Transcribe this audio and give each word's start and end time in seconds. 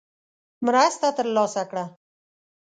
مرسته 0.65 1.07
ترلاسه 1.17 1.63
کړه. 1.69 1.85